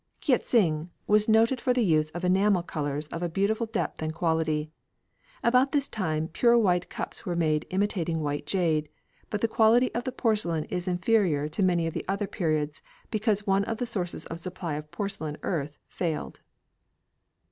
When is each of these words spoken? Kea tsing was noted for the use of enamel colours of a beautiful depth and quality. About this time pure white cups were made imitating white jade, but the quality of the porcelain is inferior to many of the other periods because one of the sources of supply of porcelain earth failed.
Kea 0.19 0.39
tsing 0.39 0.89
was 1.05 1.29
noted 1.29 1.61
for 1.61 1.73
the 1.73 1.85
use 1.85 2.09
of 2.09 2.25
enamel 2.25 2.63
colours 2.63 3.07
of 3.09 3.21
a 3.21 3.29
beautiful 3.29 3.67
depth 3.67 4.01
and 4.01 4.15
quality. 4.15 4.71
About 5.43 5.73
this 5.73 5.87
time 5.87 6.27
pure 6.27 6.57
white 6.57 6.89
cups 6.89 7.23
were 7.23 7.35
made 7.35 7.67
imitating 7.69 8.19
white 8.21 8.47
jade, 8.47 8.89
but 9.29 9.41
the 9.41 9.47
quality 9.47 9.93
of 9.93 10.03
the 10.03 10.11
porcelain 10.11 10.63
is 10.71 10.87
inferior 10.87 11.47
to 11.49 11.61
many 11.61 11.85
of 11.85 11.93
the 11.93 12.03
other 12.07 12.25
periods 12.25 12.81
because 13.11 13.45
one 13.45 13.63
of 13.65 13.77
the 13.77 13.85
sources 13.85 14.25
of 14.25 14.39
supply 14.39 14.73
of 14.73 14.89
porcelain 14.89 15.37
earth 15.43 15.77
failed. 15.87 16.41